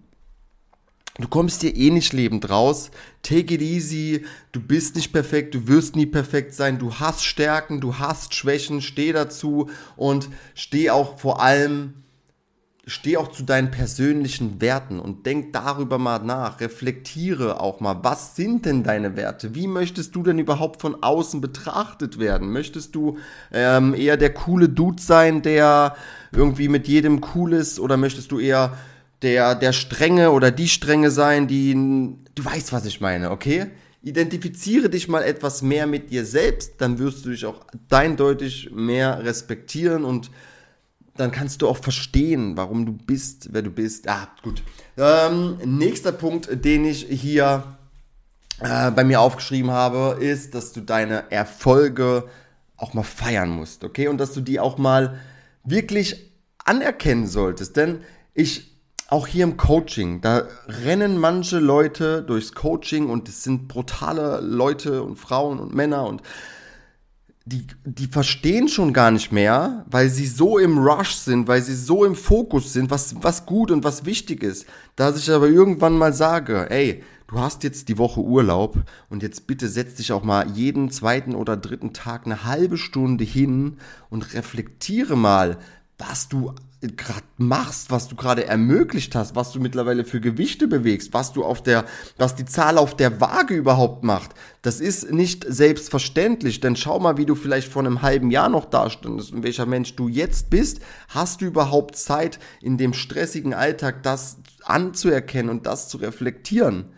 du 1.18 1.26
kommst 1.28 1.62
dir 1.62 1.74
eh 1.74 1.90
nicht 1.90 2.12
lebend 2.12 2.48
raus. 2.48 2.90
Take 3.22 3.54
it 3.54 3.62
easy. 3.62 4.24
Du 4.52 4.60
bist 4.60 4.94
nicht 4.94 5.12
perfekt. 5.12 5.54
Du 5.54 5.66
wirst 5.66 5.96
nie 5.96 6.06
perfekt 6.06 6.54
sein. 6.54 6.78
Du 6.78 6.94
hast 6.94 7.24
Stärken. 7.24 7.80
Du 7.80 7.98
hast 7.98 8.34
Schwächen. 8.34 8.80
Steh 8.82 9.12
dazu 9.12 9.68
und 9.96 10.28
steh 10.54 10.90
auch 10.90 11.18
vor 11.18 11.42
allem 11.42 11.94
steh 12.88 13.16
auch 13.16 13.32
zu 13.32 13.42
deinen 13.42 13.72
persönlichen 13.72 14.60
Werten 14.60 15.00
und 15.00 15.26
denk 15.26 15.52
darüber 15.52 15.98
mal 15.98 16.20
nach, 16.20 16.60
reflektiere 16.60 17.60
auch 17.60 17.80
mal, 17.80 17.98
was 18.02 18.36
sind 18.36 18.64
denn 18.64 18.84
deine 18.84 19.16
Werte? 19.16 19.56
Wie 19.56 19.66
möchtest 19.66 20.14
du 20.14 20.22
denn 20.22 20.38
überhaupt 20.38 20.80
von 20.80 21.02
außen 21.02 21.40
betrachtet 21.40 22.20
werden? 22.20 22.52
Möchtest 22.52 22.94
du 22.94 23.18
ähm, 23.52 23.92
eher 23.92 24.16
der 24.16 24.32
coole 24.32 24.68
Dude 24.68 25.02
sein, 25.02 25.42
der 25.42 25.96
irgendwie 26.30 26.68
mit 26.68 26.86
jedem 26.86 27.20
cool 27.34 27.54
ist 27.54 27.80
oder 27.80 27.96
möchtest 27.96 28.30
du 28.30 28.38
eher 28.38 28.76
der, 29.22 29.56
der 29.56 29.72
Strenge 29.72 30.30
oder 30.30 30.52
die 30.52 30.68
Strenge 30.68 31.10
sein, 31.10 31.48
die, 31.48 31.74
du 32.36 32.44
weißt, 32.44 32.72
was 32.72 32.86
ich 32.86 33.00
meine, 33.00 33.32
okay? 33.32 33.66
Identifiziere 34.02 34.88
dich 34.88 35.08
mal 35.08 35.24
etwas 35.24 35.60
mehr 35.60 35.88
mit 35.88 36.10
dir 36.10 36.24
selbst, 36.24 36.74
dann 36.78 37.00
wirst 37.00 37.24
du 37.24 37.30
dich 37.30 37.46
auch 37.46 37.62
eindeutig 37.90 38.70
mehr 38.72 39.24
respektieren 39.24 40.04
und 40.04 40.30
dann 41.16 41.30
kannst 41.30 41.62
du 41.62 41.68
auch 41.68 41.78
verstehen, 41.78 42.56
warum 42.56 42.86
du 42.86 42.92
bist, 42.92 43.48
wer 43.52 43.62
du 43.62 43.70
bist. 43.70 44.08
Ah, 44.08 44.28
gut. 44.42 44.62
Ähm, 44.96 45.58
nächster 45.64 46.12
Punkt, 46.12 46.48
den 46.64 46.84
ich 46.84 47.06
hier 47.08 47.64
äh, 48.60 48.90
bei 48.90 49.04
mir 49.04 49.20
aufgeschrieben 49.20 49.70
habe, 49.70 50.18
ist, 50.20 50.54
dass 50.54 50.72
du 50.72 50.80
deine 50.80 51.30
Erfolge 51.30 52.24
auch 52.76 52.94
mal 52.94 53.02
feiern 53.02 53.50
musst, 53.50 53.84
okay? 53.84 54.08
Und 54.08 54.18
dass 54.18 54.32
du 54.32 54.40
die 54.40 54.60
auch 54.60 54.78
mal 54.78 55.18
wirklich 55.64 56.32
anerkennen 56.64 57.26
solltest. 57.26 57.76
Denn 57.76 58.00
ich, 58.34 58.72
auch 59.08 59.26
hier 59.26 59.44
im 59.44 59.56
Coaching, 59.56 60.20
da 60.20 60.48
rennen 60.66 61.18
manche 61.18 61.58
Leute 61.58 62.22
durchs 62.22 62.52
Coaching 62.52 63.08
und 63.08 63.28
es 63.28 63.44
sind 63.44 63.68
brutale 63.68 64.40
Leute 64.40 65.02
und 65.02 65.16
Frauen 65.16 65.60
und 65.60 65.74
Männer 65.74 66.06
und 66.06 66.22
die, 67.48 67.64
die 67.84 68.08
verstehen 68.08 68.66
schon 68.66 68.92
gar 68.92 69.12
nicht 69.12 69.30
mehr, 69.30 69.84
weil 69.88 70.10
sie 70.10 70.26
so 70.26 70.58
im 70.58 70.78
Rush 70.78 71.14
sind, 71.14 71.46
weil 71.46 71.62
sie 71.62 71.76
so 71.76 72.04
im 72.04 72.16
Fokus 72.16 72.72
sind, 72.72 72.90
was, 72.90 73.14
was 73.22 73.46
gut 73.46 73.70
und 73.70 73.84
was 73.84 74.04
wichtig 74.04 74.42
ist, 74.42 74.66
dass 74.96 75.16
ich 75.16 75.30
aber 75.30 75.48
irgendwann 75.48 75.96
mal 75.96 76.12
sage, 76.12 76.68
ey, 76.70 77.04
du 77.28 77.38
hast 77.38 77.62
jetzt 77.62 77.88
die 77.88 77.98
Woche 77.98 78.20
Urlaub 78.20 78.82
und 79.10 79.22
jetzt 79.22 79.46
bitte 79.46 79.68
setz 79.68 79.94
dich 79.94 80.10
auch 80.10 80.24
mal 80.24 80.50
jeden 80.50 80.90
zweiten 80.90 81.36
oder 81.36 81.56
dritten 81.56 81.92
Tag 81.92 82.26
eine 82.26 82.42
halbe 82.42 82.78
Stunde 82.78 83.22
hin 83.22 83.76
und 84.10 84.34
reflektiere 84.34 85.16
mal, 85.16 85.56
was 85.98 86.28
du 86.28 86.54
gerade 86.82 87.22
machst, 87.38 87.90
was 87.90 88.08
du 88.08 88.16
gerade 88.16 88.46
ermöglicht 88.46 89.14
hast, 89.14 89.34
was 89.34 89.52
du 89.52 89.60
mittlerweile 89.60 90.04
für 90.04 90.20
Gewichte 90.20 90.68
bewegst, 90.68 91.14
was 91.14 91.32
du 91.32 91.42
auf 91.42 91.62
der, 91.62 91.84
was 92.18 92.34
die 92.34 92.44
Zahl 92.44 92.78
auf 92.78 92.96
der 92.96 93.20
Waage 93.20 93.54
überhaupt 93.54 94.04
macht. 94.04 94.32
Das 94.62 94.80
ist 94.80 95.10
nicht 95.10 95.44
selbstverständlich, 95.48 96.60
denn 96.60 96.76
schau 96.76 96.98
mal, 96.98 97.16
wie 97.16 97.26
du 97.26 97.34
vielleicht 97.34 97.72
vor 97.72 97.82
einem 97.82 98.02
halben 98.02 98.30
Jahr 98.30 98.48
noch 98.48 98.66
dastandest 98.66 99.32
und 99.32 99.42
welcher 99.42 99.66
Mensch 99.66 99.96
du 99.96 100.08
jetzt 100.08 100.50
bist. 100.50 100.80
Hast 101.08 101.40
du 101.40 101.46
überhaupt 101.46 101.96
Zeit, 101.96 102.38
in 102.60 102.76
dem 102.76 102.92
stressigen 102.92 103.54
Alltag 103.54 104.02
das 104.02 104.36
anzuerkennen 104.62 105.50
und 105.50 105.66
das 105.66 105.88
zu 105.88 105.96
reflektieren? 105.96 106.90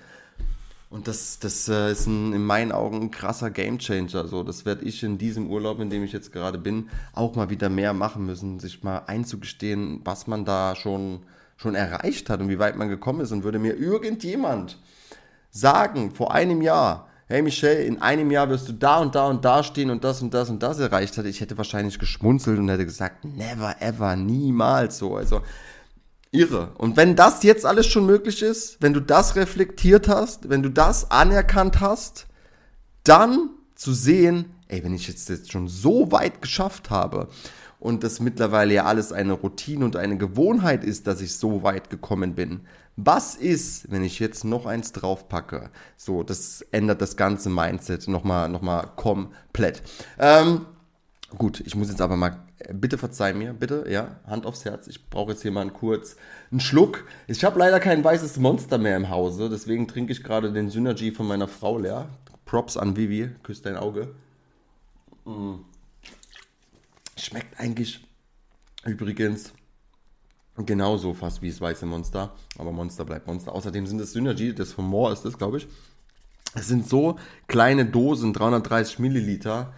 Und 0.90 1.07
das, 1.07 1.38
das 1.38 1.68
äh, 1.68 1.92
ist 1.92 2.07
ein, 2.07 2.33
in 2.33 2.45
meinen 2.45 2.73
Augen 2.73 3.02
ein 3.02 3.11
krasser 3.11 3.50
Gamechanger. 3.50 4.26
So, 4.26 4.42
das 4.42 4.64
werde 4.64 4.85
ich 4.85 5.02
in 5.02 5.18
diesem 5.18 5.50
Urlaub, 5.50 5.80
in 5.80 5.90
dem 5.90 6.02
ich 6.02 6.12
jetzt 6.12 6.33
gerade 6.33 6.59
bin, 6.59 6.88
auch 7.12 7.37
mal 7.37 7.50
wieder 7.50 7.68
mehr 7.68 7.92
machen 7.92 8.25
müssen, 8.25 8.59
sich 8.59 8.83
mal 8.83 9.02
einzugestehen, 9.07 10.00
was 10.04 10.26
man 10.26 10.47
da 10.47 10.75
schon, 10.76 11.21
schon 11.57 11.75
erreicht 11.75 12.30
hat 12.30 12.40
und 12.40 12.49
wie 12.49 12.59
weit 12.59 12.76
man 12.76 12.88
gekommen 12.88 13.21
ist. 13.21 13.33
Und 13.33 13.45
würde 13.45 13.59
mir 13.59 13.76
irgendjemand 13.76 14.78
sagen, 15.50 16.11
vor 16.11 16.33
einem 16.33 16.62
Jahr, 16.62 17.09
hey 17.26 17.42
Michelle, 17.42 17.83
in 17.83 18.00
einem 18.00 18.30
Jahr 18.30 18.49
wirst 18.49 18.68
du 18.68 18.73
da 18.73 18.99
und 19.00 19.14
da 19.14 19.26
und 19.26 19.45
da 19.45 19.62
stehen 19.62 19.90
und 19.90 20.04
das 20.04 20.23
und 20.23 20.33
das 20.33 20.49
und 20.49 20.62
das 20.62 20.78
erreicht 20.78 21.18
hat, 21.18 21.26
ich 21.26 21.42
hätte 21.42 21.59
wahrscheinlich 21.59 21.99
geschmunzelt 21.99 22.59
und 22.59 22.71
hätte 22.71 22.87
gesagt, 22.87 23.26
never 23.26 23.76
ever, 23.80 24.16
niemals 24.16 24.97
so. 24.97 25.16
Also 25.16 25.42
irre. 26.31 26.73
Und 26.79 26.97
wenn 26.97 27.17
das 27.17 27.43
jetzt 27.43 27.65
alles 27.65 27.87
schon 27.87 28.07
möglich 28.07 28.43
ist, 28.43 28.81
wenn 28.81 28.93
du 28.93 29.01
das 29.01 29.37
reflektiert 29.37 30.09
hast, 30.09 30.49
wenn 30.49 30.63
du 30.63 30.71
das 30.71 31.11
anerkannt 31.11 31.81
hast, 31.81 32.27
dann 33.05 33.51
zu 33.75 33.93
sehen, 33.93 34.47
ey, 34.69 34.85
wenn 34.85 34.95
ich 34.95 35.09
jetzt, 35.09 35.29
jetzt 35.29 35.53
schon 35.53 35.69
so 35.69 36.13
weit 36.13 36.43
geschafft 36.43 36.91
habe 36.91 37.29
und 37.81 38.05
das 38.05 38.21
mittlerweile 38.21 38.75
ja 38.75 38.85
alles 38.85 39.13
eine 39.13 39.33
Routine 39.33 39.85
und 39.85 39.97
eine 39.97 40.19
Gewohnheit 40.19 40.85
ist, 40.85 41.07
dass 41.07 41.21
ich 41.21 41.37
so 41.37 41.63
weit 41.63 41.91
gekommen 41.91 42.35
bin. 42.35 42.61
Was 42.97 43.37
ist, 43.37 43.91
wenn 43.93 44.03
ich 44.03 44.19
jetzt 44.19 44.45
noch 44.45 44.67
eins 44.67 44.91
draufpacke? 44.91 45.71
So, 45.97 46.25
das 46.25 46.63
ändert 46.73 47.01
das 47.01 47.17
ganze 47.17 47.49
Mindset 47.49 48.09
nochmal 48.09 48.49
noch 48.49 48.63
mal 48.63 48.89
komplett. 48.97 49.83
Ähm, 50.19 50.67
gut, 51.37 51.61
ich 51.65 51.77
muss 51.77 51.89
jetzt 51.89 52.01
aber 52.01 52.17
mal, 52.17 52.37
bitte 52.73 52.99
verzeih 52.99 53.35
mir, 53.35 53.53
bitte, 53.53 53.87
ja, 53.88 54.21
Hand 54.27 54.47
aufs 54.47 54.65
Herz. 54.65 54.87
Ich 54.88 55.09
brauche 55.09 55.33
jetzt 55.33 55.43
hier 55.43 55.50
mal 55.50 55.62
einen 55.62 55.73
kurz 55.73 56.17
einen 56.50 56.61
Schluck. 56.61 57.05
Ich 57.27 57.45
habe 57.45 57.59
leider 57.59 57.81
kein 57.81 58.03
weißes 58.03 58.38
Monster 58.38 58.79
mehr 58.79 58.97
im 58.97 59.11
Hause, 59.11 59.49
deswegen 59.49 59.88
trinke 59.88 60.12
ich 60.12 60.23
gerade 60.23 60.53
den 60.53 60.71
Synergy 60.71 61.12
von 61.12 61.27
meiner 61.27 61.49
Frau 61.49 61.79
leer. 61.79 62.09
Props 62.45 62.77
an 62.77 62.97
Vivi, 62.97 63.31
küsst 63.43 63.67
dein 63.67 63.77
Auge. 63.77 64.15
Mm. 65.25 65.57
Schmeckt 67.17 67.61
eigentlich 67.61 68.07
übrigens 68.85 69.53
genauso 70.57 71.15
fast 71.15 71.43
wie 71.43 71.50
das 71.50 71.61
weiße 71.61 71.87
Monster. 71.87 72.35
Aber 72.57 72.73
Monster 72.73 73.05
bleibt 73.05 73.27
Monster. 73.27 73.55
Außerdem 73.55 73.87
sind 73.87 73.99
das 73.99 74.12
Synergy, 74.12 74.55
das 74.55 74.73
von 74.73 74.87
Moore 74.87 75.12
ist 75.12 75.25
das, 75.25 75.38
glaube 75.38 75.59
ich. 75.59 75.69
Es 76.55 76.69
sind 76.69 76.88
so 76.88 77.19
kleine 77.47 77.85
Dosen, 77.85 78.33
330 78.33 78.99
Milliliter. 78.99 79.75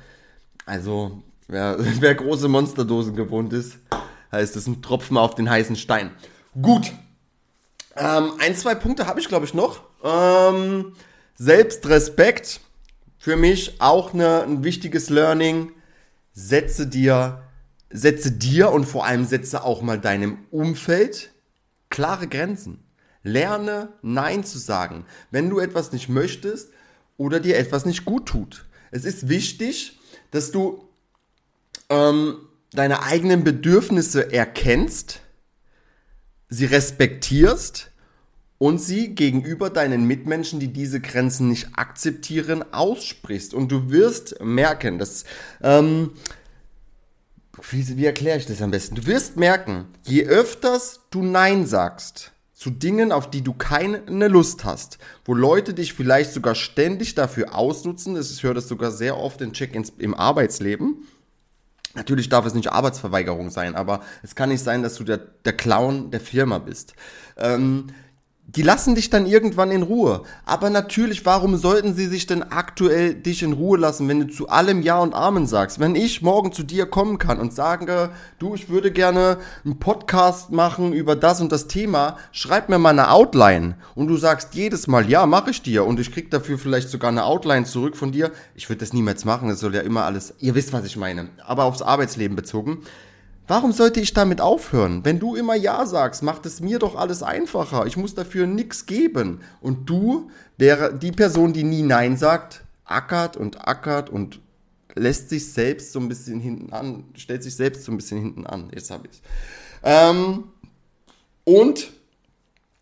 Also, 0.67 1.23
wer, 1.51 1.77
wer 2.01 2.15
große 2.15 2.49
Monsterdosen 2.49 3.15
gewohnt 3.15 3.53
ist, 3.53 3.79
heißt 4.33 4.57
es 4.57 4.67
ein 4.67 4.83
Tropfen 4.83 5.17
auf 5.17 5.35
den 5.35 5.51
heißen 5.51 5.77
Stein. 5.77 6.11
Gut. 6.61 6.93
Ähm, 7.97 8.33
ein, 8.39 8.55
zwei 8.55 8.75
Punkte 8.75 9.07
habe 9.07 9.21
ich, 9.21 9.29
glaube 9.29 9.45
ich, 9.45 9.55
noch. 9.55 9.83
Ähm, 10.03 10.93
Selbstrespekt. 11.35 12.61
Für 13.19 13.37
mich 13.37 13.81
auch 13.81 14.15
eine, 14.15 14.43
ein 14.45 14.65
wichtiges 14.65 15.11
Learning. 15.11 15.73
Setze 16.33 16.87
dir, 16.87 17.43
setze 17.91 18.33
dir 18.33 18.71
und 18.71 18.87
vor 18.87 19.05
allem 19.05 19.25
setze 19.25 19.63
auch 19.63 19.83
mal 19.83 19.99
deinem 19.99 20.39
Umfeld 20.51 21.31
klare 21.91 22.29
Grenzen. 22.29 22.85
Lerne 23.23 23.91
Nein 24.01 24.45
zu 24.45 24.59
sagen, 24.59 25.05
wenn 25.31 25.51
du 25.51 25.59
etwas 25.59 25.93
nicht 25.93 26.09
möchtest 26.09 26.71
oder 27.19 27.41
dir 27.41 27.59
etwas 27.59 27.85
nicht 27.85 28.07
gut 28.07 28.27
tut. 28.27 28.65
Es 28.91 29.05
ist 29.05 29.29
wichtig, 29.29 29.99
dass 30.31 30.53
du 30.53 30.90
ähm, 31.91 32.37
deine 32.73 33.03
eigenen 33.03 33.45
Bedürfnisse 33.45 34.33
erkennst, 34.33 35.21
sie 36.49 36.65
respektierst 36.65 37.91
und 38.59 38.79
sie 38.79 39.15
gegenüber 39.15 39.71
deinen 39.71 40.07
Mitmenschen, 40.07 40.61
die 40.61 40.73
diese 40.73 41.01
Grenzen 41.01 41.49
nicht 41.49 41.69
akzeptieren, 41.75 42.65
aussprichst. 42.73 43.55
Und 43.55 43.73
du 43.73 43.91
wirst 43.91 44.41
merken, 44.43 44.99
dass, 44.99 45.25
ähm, 45.63 46.13
wie, 47.71 47.97
wie 47.97 48.05
erkläre 48.05 48.39
ich 48.39 48.47
das 48.47 48.63
am 48.63 48.71
besten? 48.71 48.97
Du 48.97 49.07
wirst 49.07 49.37
merken, 49.37 49.87
je 50.05 50.27
öfters 50.27 51.01
du 51.11 51.23
Nein 51.23 51.67
sagst 51.67 52.33
zu 52.53 52.69
Dingen, 52.69 53.11
auf 53.11 53.31
die 53.31 53.41
du 53.41 53.55
keine 53.55 54.29
Lust 54.29 54.67
hast, 54.67 54.99
wo 55.25 55.33
Leute 55.33 55.73
dich 55.73 55.95
vielleicht 55.95 56.35
sogar 56.35 56.55
ständig 56.55 57.15
dafür 57.15 57.55
ausnutzen, 57.55 58.15
das 58.15 58.31
ist, 58.31 58.37
ich 58.37 58.43
höre 58.43 58.53
das 58.53 58.69
sogar 58.69 58.91
sehr 58.91 59.17
oft 59.17 59.41
in 59.41 59.55
Check-ins 59.55 59.95
im 59.97 60.13
Arbeitsleben, 60.13 61.07
Natürlich 61.95 62.29
darf 62.29 62.47
es 62.47 62.55
nicht 62.55 62.71
Arbeitsverweigerung 62.71 63.51
sein, 63.51 63.75
aber 63.75 64.01
es 64.23 64.35
kann 64.35 64.51
nicht 64.51 64.63
sein, 64.63 64.83
dass 64.83 64.95
du 64.95 65.05
der, 65.05 65.19
der 65.19 65.53
Clown 65.53 66.11
der 66.11 66.21
Firma 66.21 66.59
bist. 66.59 66.95
Ähm, 67.37 67.89
die 68.57 68.63
lassen 68.63 68.97
dich 68.97 69.11
dann 69.11 69.27
irgendwann 69.27 69.71
in 69.71 69.83
Ruhe. 69.83 70.23
Aber 70.45 70.71
natürlich, 70.71 71.25
warum 71.25 71.57
sollten 71.57 71.95
sie 71.95 72.07
sich 72.07 72.27
denn 72.27 72.43
aktuell 72.43 73.15
dich 73.15 73.45
in 73.45 73.53
Ruhe 73.53 73.79
lassen, 73.79 74.09
wenn 74.09 74.21
du 74.21 74.27
zu 74.27 74.49
allem 74.49 74.83
Ja 74.83 74.99
und 74.99 75.15
Amen 75.15 75.47
sagst? 75.47 75.79
Wenn 75.79 75.95
ich 75.95 76.21
morgen 76.21 76.53
zu 76.53 76.65
dir 76.65 76.87
kommen 76.87 77.19
kann 77.19 77.39
und 77.39 77.55
sage, 77.55 78.11
du, 78.41 78.57
ich 78.57 78.69
würde 78.69 78.91
gerne 78.91 79.39
einen 79.65 79.79
Podcast 79.79 80.51
machen 80.51 80.93
über 80.93 81.15
das 81.15 81.41
und 81.41 81.53
das 81.53 81.69
Thema, 81.69 82.17
schreib 82.33 82.69
mir 82.69 82.79
mal 82.79 82.91
eine 82.91 83.13
Outline. 83.13 83.77
Und 83.95 84.09
du 84.09 84.17
sagst 84.17 84.55
jedes 84.55 84.89
Mal, 84.89 85.09
ja, 85.09 85.27
mache 85.27 85.51
ich 85.51 85.63
dir. 85.63 85.85
Und 85.85 86.01
ich 86.01 86.11
krieg 86.11 86.31
dafür 86.31 86.59
vielleicht 86.59 86.89
sogar 86.89 87.11
eine 87.11 87.25
Outline 87.25 87.67
zurück 87.67 87.97
von 87.97 88.11
dir. 88.11 88.33
Ich 88.57 88.69
würde 88.69 88.81
das 88.81 88.93
niemals 88.93 89.25
machen, 89.25 89.49
das 89.49 89.61
soll 89.61 89.75
ja 89.77 89.83
immer 89.83 90.05
alles, 90.05 90.35
ihr 90.41 90.57
wisst, 90.57 90.73
was 90.73 90.85
ich 90.85 90.97
meine. 90.97 91.29
Aber 91.47 91.65
aufs 91.65 91.83
Arbeitsleben 91.83 92.35
bezogen. 92.35 92.83
Warum 93.51 93.73
sollte 93.73 93.99
ich 93.99 94.13
damit 94.13 94.41
aufhören? 94.41 95.05
Wenn 95.05 95.19
du 95.19 95.35
immer 95.35 95.57
Ja 95.57 95.85
sagst, 95.85 96.23
macht 96.23 96.47
es 96.47 96.61
mir 96.61 96.79
doch 96.79 96.95
alles 96.95 97.25
einfacher. 97.25 97.85
Ich 97.85 97.97
muss 97.97 98.15
dafür 98.15 98.47
nichts 98.47 98.87
geben. 98.87 99.41
Und 99.61 99.91
du, 99.91 100.31
der, 100.61 100.93
die 100.93 101.11
Person, 101.11 101.53
die 101.53 101.65
nie 101.65 101.83
Nein 101.83 102.17
sagt, 102.17 102.63
ackert 102.85 103.37
und 103.37 103.67
ackert 103.67 104.09
und 104.09 104.39
lässt 104.95 105.31
sich 105.31 105.53
selbst 105.53 105.91
so 105.91 105.99
ein 105.99 106.07
bisschen 106.07 106.39
hinten 106.39 106.73
an, 106.73 107.07
stellt 107.17 107.43
sich 107.43 107.57
selbst 107.57 107.83
so 107.83 107.91
ein 107.91 107.97
bisschen 107.97 108.21
hinten 108.21 108.47
an. 108.47 108.71
Jetzt 108.73 108.93
habe 108.93 109.09
ich 109.09 109.17
es. 109.17 109.23
Ähm, 109.83 110.45
und 111.43 111.91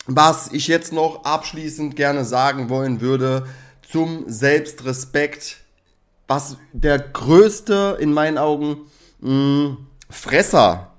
was 0.04 0.52
ich 0.52 0.68
jetzt 0.68 0.92
noch 0.92 1.24
abschließend 1.24 1.96
gerne 1.96 2.26
sagen 2.26 2.68
wollen 2.68 3.00
würde 3.00 3.46
zum 3.90 4.24
Selbstrespekt, 4.26 5.60
was 6.26 6.58
der 6.74 6.98
größte 6.98 7.96
in 7.98 8.12
meinen 8.12 8.36
Augen 8.36 8.82
mh, 9.20 9.30
mm, 9.30 9.87
Fresser 10.10 10.92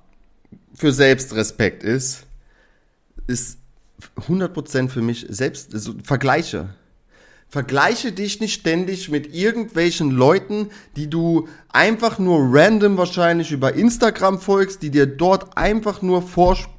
für 0.74 0.92
Selbstrespekt 0.94 1.84
ist, 1.84 2.25
ist 3.28 3.58
100% 4.28 4.89
für 4.89 5.01
mich 5.01 5.25
selbst, 5.30 5.74
also 5.74 5.94
Vergleiche. 6.04 6.70
Vergleiche 7.50 8.12
dich 8.12 8.39
nicht 8.39 8.60
ständig 8.60 9.10
mit 9.10 9.34
irgendwelchen 9.34 10.12
Leuten, 10.12 10.70
die 10.96 11.10
du 11.10 11.48
einfach 11.70 12.20
nur 12.20 12.39
random 12.54 12.98
wahrscheinlich 12.98 13.51
über 13.51 13.74
Instagram 13.74 14.39
folgst, 14.39 14.84
die 14.84 14.92
dir 14.92 15.08
dort 15.08 15.58
einfach 15.58 16.04
nur 16.04 16.22
vorspielen 16.22 16.78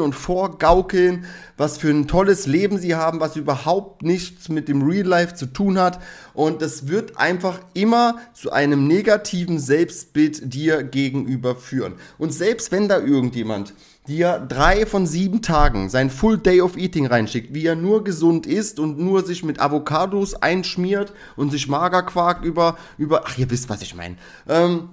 und 0.00 0.14
vorgaukeln, 0.14 1.26
was 1.56 1.76
für 1.76 1.90
ein 1.90 2.08
tolles 2.08 2.46
Leben 2.46 2.78
sie 2.78 2.94
haben, 2.94 3.20
was 3.20 3.36
überhaupt 3.36 4.02
nichts 4.02 4.48
mit 4.48 4.68
dem 4.68 4.82
Real 4.82 5.06
Life 5.06 5.34
zu 5.34 5.46
tun 5.46 5.78
hat. 5.78 6.00
Und 6.32 6.62
das 6.62 6.88
wird 6.88 7.18
einfach 7.18 7.60
immer 7.74 8.16
zu 8.32 8.52
einem 8.52 8.86
negativen 8.86 9.58
Selbstbild 9.58 10.54
dir 10.54 10.82
gegenüber 10.82 11.56
führen. 11.56 11.94
Und 12.16 12.32
selbst 12.32 12.72
wenn 12.72 12.88
da 12.88 12.98
irgendjemand 12.98 13.74
dir 14.08 14.38
drei 14.48 14.86
von 14.86 15.06
sieben 15.06 15.42
Tagen 15.42 15.88
sein 15.88 16.10
Full 16.10 16.38
Day 16.38 16.60
of 16.60 16.76
Eating 16.76 17.06
reinschickt, 17.06 17.52
wie 17.52 17.66
er 17.66 17.76
nur 17.76 18.04
gesund 18.04 18.46
isst 18.46 18.78
und 18.78 18.98
nur 18.98 19.24
sich 19.24 19.44
mit 19.44 19.60
Avocados 19.60 20.34
einschmiert 20.34 21.12
und 21.36 21.50
sich 21.50 21.68
Magerquark 21.68 22.42
über, 22.44 22.78
über, 22.98 23.24
ach, 23.26 23.36
ihr 23.36 23.50
wisst, 23.50 23.68
was 23.68 23.82
ich 23.82 23.94
meine. 23.94 24.16
Ähm, 24.48 24.90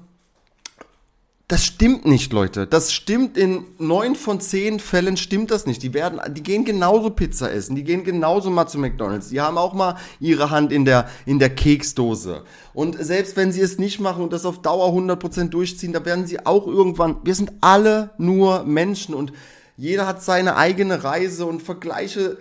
das 1.50 1.66
stimmt 1.66 2.06
nicht, 2.06 2.32
Leute. 2.32 2.66
Das 2.66 2.94
stimmt 2.94 3.38
in 3.38 3.66
neun 3.78 4.16
von 4.16 4.40
zehn 4.40 4.80
Fällen 4.80 5.18
stimmt 5.18 5.52
das 5.52 5.66
nicht. 5.66 5.84
Die 5.84 5.94
werden, 5.94 6.20
die 6.34 6.42
gehen 6.42 6.64
genauso 6.64 7.10
Pizza 7.10 7.52
essen, 7.52 7.76
die 7.76 7.84
gehen 7.84 8.06
genauso 8.06 8.50
mal 8.50 8.68
zu 8.68 8.80
McDonalds. 8.80 9.30
Die 9.30 9.42
haben 9.42 9.58
auch 9.58 9.74
mal 9.74 9.98
ihre 10.22 10.52
Hand 10.52 10.72
in 10.72 10.86
der, 10.86 11.10
in 11.26 11.40
der 11.40 11.54
Keksdose. 11.54 12.44
Und 12.74 12.98
selbst 12.98 13.36
wenn 13.36 13.52
sie 13.52 13.60
es 13.60 13.78
nicht 13.78 14.00
machen 14.00 14.24
und 14.24 14.32
das 14.32 14.46
auf 14.46 14.62
Dauer 14.62 14.90
100% 14.98 15.50
durchziehen, 15.50 15.92
da 15.92 16.06
werden 16.06 16.26
sie 16.26 16.46
auch 16.46 16.66
irgendwann, 16.66 17.18
wir 17.24 17.36
sind 17.36 17.52
alle 17.60 18.12
nur 18.18 18.64
Menschen 18.64 19.14
und 19.14 19.34
jeder 19.76 20.08
hat 20.08 20.24
seine 20.24 20.56
eigene 20.56 21.04
Reise 21.04 21.46
und 21.46 21.62
Vergleiche 21.62 22.38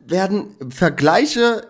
werden, 0.00 0.54
Vergleiche, 0.68 1.66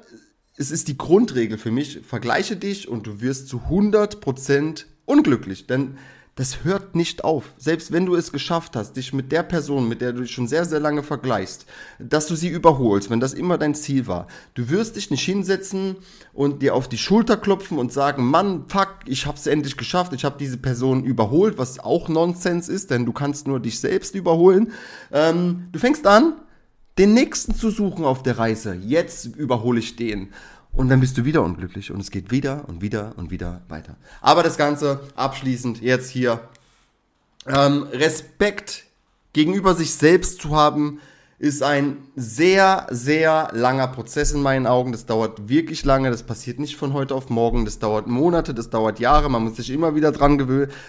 es 0.57 0.71
ist 0.71 0.89
die 0.89 0.99
Grundregel 0.99 1.57
für 1.57 1.71
mich, 1.71 2.01
vergleiche 2.07 2.57
dich 2.57 2.89
und 2.89 3.07
du 3.07 3.21
wirst 3.21 3.49
zu 3.49 3.63
100% 3.71 4.85
unglücklich, 5.05 5.67
denn 5.67 5.99
das 6.35 6.65
hört 6.65 6.95
nicht 6.95 7.25
auf. 7.25 7.53
Selbst 7.59 7.93
wenn 7.93 8.07
du 8.07 8.15
es 8.15 8.33
geschafft 8.33 8.75
hast, 8.75 8.97
dich 8.97 9.13
mit 9.13 9.33
der 9.33 9.43
Person, 9.43 9.89
mit 9.89 10.01
der 10.01 10.13
du 10.13 10.23
dich 10.23 10.33
schon 10.33 10.49
sehr, 10.49 10.65
sehr 10.65 10.81
lange 10.81 11.03
vergleichst, 11.03 11.67
dass 11.99 12.27
du 12.27 12.35
sie 12.37 12.49
überholst, 12.49 13.11
wenn 13.11 13.21
das 13.21 13.35
immer 13.35 13.59
dein 13.59 13.75
Ziel 13.75 14.07
war, 14.07 14.29
du 14.55 14.71
wirst 14.71 14.97
dich 14.97 15.11
nicht 15.11 15.25
hinsetzen 15.25 15.97
und 16.33 16.63
dir 16.63 16.75
auf 16.75 16.89
die 16.89 16.97
Schulter 16.97 17.37
klopfen 17.37 17.79
und 17.79 17.93
sagen, 17.93 18.25
Mann, 18.25 18.65
fuck, 18.69 19.01
ich 19.07 19.27
hab's 19.27 19.47
endlich 19.47 19.77
geschafft, 19.77 20.15
ich 20.15 20.25
habe 20.25 20.39
diese 20.39 20.57
Person 20.57 21.05
überholt, 21.05 21.59
was 21.59 21.79
auch 21.79 22.09
Nonsens 22.09 22.69
ist, 22.69 22.91
denn 22.91 23.05
du 23.05 23.13
kannst 23.13 23.47
nur 23.47 23.61
dich 23.61 23.79
selbst 23.79 24.15
überholen. 24.15 24.73
Ähm, 25.13 25.69
du 25.71 25.79
fängst 25.79 26.07
an, 26.07 26.35
den 26.99 27.15
nächsten 27.15 27.55
zu 27.55 27.71
suchen 27.71 28.05
auf 28.05 28.23
der 28.23 28.39
Reise. 28.39 28.75
Jetzt 28.75 29.25
überhole 29.37 29.81
ich 29.81 29.97
den. 29.97 30.31
Und 30.73 30.89
dann 30.89 31.01
bist 31.01 31.19
du 31.19 31.25
wieder 31.25 31.43
unglücklich 31.43 31.91
und 31.91 32.01
es 32.01 32.11
geht 32.11 32.31
wieder 32.31 32.65
und 32.67 32.81
wieder 32.81 33.13
und 33.17 33.31
wieder 33.31 33.61
weiter. 33.69 33.97
Aber 34.21 34.43
das 34.43 34.57
Ganze 34.57 35.01
abschließend 35.17 35.83
jetzt 35.83 36.11
hier. 36.11 36.41
Ähm, 37.47 37.85
Respekt 37.93 38.85
gegenüber 39.33 39.75
sich 39.75 39.95
selbst 39.95 40.41
zu 40.41 40.57
haben, 40.57 41.01
ist 41.43 41.61
ein 41.65 41.97
sehr, 42.15 42.87
sehr 42.91 43.49
langer 43.53 43.89
Prozess 43.89 44.31
in 44.31 44.43
meinen 44.43 44.69
Augen. 44.69 44.93
Das 44.93 45.07
dauert 45.07 45.49
wirklich 45.49 45.85
lange. 45.85 46.09
Das 46.09 46.23
passiert 46.23 46.61
nicht 46.61 46.77
von 46.77 46.93
heute 46.93 47.17
auf 47.17 47.31
morgen. 47.31 47.65
Das 47.65 47.81
dauert 47.81 48.07
Monate, 48.07 48.55
das 48.55 48.71
dauert 48.71 49.01
Jahre. 49.01 49.29
Man 49.29 49.43
muss 49.43 49.57
sich 49.57 49.71
immer 49.71 49.97
wieder 49.97 50.13
dran, 50.13 50.39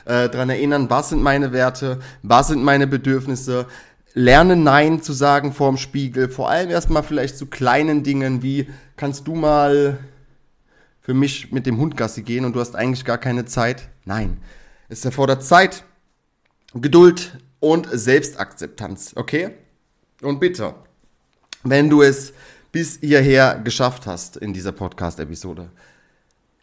äh, 0.05 0.29
dran 0.29 0.49
erinnern, 0.51 0.91
was 0.91 1.09
sind 1.09 1.23
meine 1.23 1.53
Werte, 1.53 1.99
was 2.21 2.49
sind 2.49 2.63
meine 2.63 2.85
Bedürfnisse. 2.85 3.65
Lerne 4.13 4.55
Nein 4.55 5.01
zu 5.01 5.11
sagen 5.13 5.53
vorm 5.53 5.77
Spiegel. 5.77 6.29
Vor 6.29 6.49
allem 6.49 6.69
erstmal 6.69 7.03
vielleicht 7.03 7.37
zu 7.37 7.47
kleinen 7.47 8.03
Dingen 8.03 8.43
wie 8.43 8.69
kannst 8.95 9.27
du 9.27 9.35
mal 9.35 9.97
für 11.01 11.13
mich 11.13 11.51
mit 11.51 11.65
dem 11.65 11.77
Hund 11.77 11.97
Gassi 11.97 12.21
gehen 12.21 12.45
und 12.45 12.55
du 12.55 12.59
hast 12.59 12.75
eigentlich 12.75 13.05
gar 13.05 13.17
keine 13.17 13.45
Zeit? 13.45 13.89
Nein. 14.05 14.37
Es 14.87 15.03
erfordert 15.03 15.43
Zeit, 15.43 15.83
Geduld 16.73 17.37
und 17.59 17.87
Selbstakzeptanz, 17.91 19.13
okay? 19.15 19.51
Und 20.21 20.39
bitte, 20.39 20.75
wenn 21.63 21.89
du 21.89 22.01
es 22.01 22.33
bis 22.71 22.99
hierher 22.99 23.59
geschafft 23.63 24.05
hast 24.05 24.37
in 24.37 24.53
dieser 24.53 24.71
Podcast-Episode, 24.71 25.69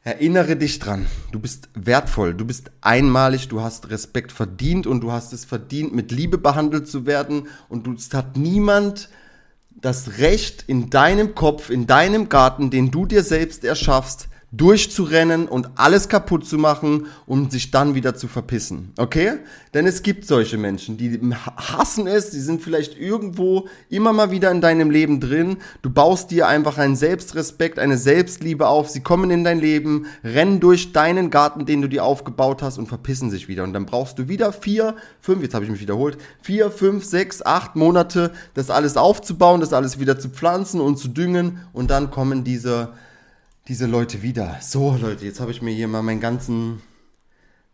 erinnere 0.03 0.57
dich 0.57 0.79
dran, 0.79 1.07
du 1.31 1.39
bist 1.39 1.69
wertvoll, 1.75 2.35
du 2.35 2.45
bist 2.45 2.71
einmalig, 2.81 3.49
du 3.49 3.61
hast 3.61 3.91
Respekt 3.91 4.33
verdient 4.33 4.87
und 4.87 5.03
du 5.03 5.13
hast 5.13 5.33
es 5.33 5.45
verdient, 5.45 5.95
mit 5.95 6.11
Liebe 6.11 6.39
behandelt 6.39 6.89
zu 6.89 7.05
werden. 7.05 7.49
Und 7.69 7.87
es 7.87 8.15
hat 8.15 8.37
niemand 8.37 9.11
das 9.71 10.19
Recht 10.19 10.65
in 10.67 10.91
deinem 10.91 11.35
Kopf, 11.35 11.71
in 11.71 11.87
deinem 11.87 12.29
Garten, 12.29 12.71
den 12.71 12.91
du 12.91 13.07
dir 13.07 13.23
selbst 13.23 13.65
erschaffst, 13.65 14.29
durchzurennen 14.53 15.47
und 15.47 15.71
alles 15.77 16.09
kaputt 16.09 16.45
zu 16.45 16.59
machen 16.59 17.07
und 17.27 17.53
sich 17.53 17.71
dann 17.71 17.95
wieder 17.95 18.17
zu 18.17 18.27
verpissen. 18.27 18.93
Okay? 18.97 19.35
Denn 19.75 19.87
es 19.87 20.03
gibt 20.03 20.27
solche 20.27 20.59
Menschen, 20.59 20.97
die 20.97 21.21
hassen 21.57 22.09
es, 22.09 22.31
die 22.31 22.41
sind 22.41 22.61
vielleicht 22.61 22.99
irgendwo 22.99 23.69
immer 23.89 24.13
mal 24.13 24.33
wieder 24.33 24.51
in 24.51 24.61
deinem 24.61 24.91
Leben 24.91 25.21
drin. 25.21 25.59
Du 25.83 25.91
baust 25.91 26.33
dir 26.33 26.49
einfach 26.49 26.79
einen 26.79 26.97
Selbstrespekt, 26.97 27.79
eine 27.79 27.97
Selbstliebe 27.97 28.67
auf. 28.67 28.91
Sie 28.91 29.01
kommen 29.01 29.31
in 29.31 29.45
dein 29.45 29.61
Leben, 29.61 30.07
rennen 30.25 30.59
durch 30.59 30.93
deinen 30.93 31.31
Garten, 31.31 31.65
den 31.65 31.83
du 31.83 31.89
dir 31.89 32.05
aufgebaut 32.05 32.61
hast 32.61 32.79
und 32.79 32.89
verpissen 32.89 33.31
sich 33.31 33.47
wieder. 33.47 33.63
Und 33.63 33.73
dann 33.73 33.87
brauchst 33.87 34.19
du 34.19 34.27
wieder 34.27 34.53
vier, 34.53 34.97
fünf, 35.21 35.43
jetzt 35.43 35.55
habe 35.55 35.65
ich 35.65 35.71
mich 35.71 35.81
wiederholt, 35.81 36.19
vier, 36.43 36.73
fünf, 36.73 37.05
sechs, 37.05 37.41
acht 37.41 37.77
Monate, 37.77 38.33
das 38.55 38.71
alles 38.71 38.97
aufzubauen, 38.97 39.61
das 39.61 39.73
alles 39.73 40.01
wieder 40.01 40.19
zu 40.19 40.29
pflanzen 40.29 40.81
und 40.81 40.97
zu 40.97 41.07
düngen. 41.07 41.61
Und 41.73 41.93
dann 41.93 42.11
kommen 42.11 42.43
diese 42.43 42.89
diese 43.69 43.87
Leute 43.87 44.23
wieder. 44.23 44.57
So, 44.61 44.97
Leute, 45.01 45.25
jetzt 45.25 45.41
habe 45.41 45.51
ich 45.51 45.63
mir 45.63 45.73
hier 45.73 45.89
mal 45.89 46.03
meinen 46.03 46.21
ganzen, 46.21 46.83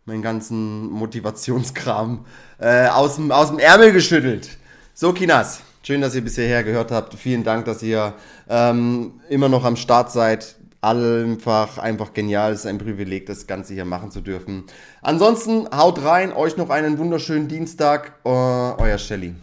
meinen 0.04 0.22
ganzen 0.22 0.90
Motivationskram 0.90 2.24
äh, 2.58 2.88
aus, 2.88 3.16
dem, 3.16 3.30
Ärmel 3.30 3.92
geschüttelt. 3.92 4.58
So, 4.94 5.12
Kinas, 5.12 5.60
schön, 5.82 6.00
dass 6.00 6.14
ihr 6.14 6.22
bisher 6.22 6.64
gehört 6.64 6.90
habt. 6.90 7.14
Vielen 7.14 7.44
Dank, 7.44 7.64
dass 7.64 7.82
ihr 7.82 8.14
ähm, 8.48 9.20
immer 9.28 9.48
noch 9.48 9.64
am 9.64 9.76
Start 9.76 10.12
seid. 10.12 10.56
Einfach, 10.82 11.78
einfach 11.78 12.12
genial. 12.12 12.52
Es 12.52 12.60
ist 12.60 12.66
ein 12.66 12.78
Privileg, 12.78 13.26
das 13.26 13.46
Ganze 13.46 13.74
hier 13.74 13.84
machen 13.84 14.10
zu 14.10 14.20
dürfen. 14.20 14.64
Ansonsten 15.02 15.68
haut 15.76 16.02
rein, 16.04 16.32
euch 16.32 16.56
noch 16.56 16.70
einen 16.70 16.98
wunderschönen 16.98 17.48
Dienstag. 17.48 18.12
Uh, 18.24 18.74
euer 18.78 18.98
Shelly. 18.98 19.34